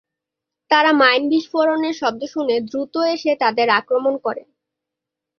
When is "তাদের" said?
3.43-3.67